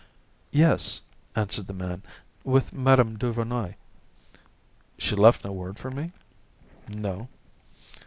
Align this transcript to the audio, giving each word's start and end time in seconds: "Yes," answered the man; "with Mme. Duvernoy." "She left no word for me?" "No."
"Yes," 0.49 1.03
answered 1.35 1.67
the 1.67 1.73
man; 1.75 2.01
"with 2.43 2.73
Mme. 2.73 3.17
Duvernoy." 3.19 3.75
"She 4.97 5.15
left 5.15 5.45
no 5.45 5.51
word 5.51 5.77
for 5.77 5.91
me?" 5.91 6.11
"No." 6.87 7.27